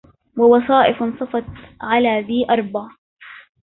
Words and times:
ووصائف 0.37 1.03
صفت 1.19 1.45
على 1.81 2.19
ذي 2.21 2.45
أربع 2.49 2.87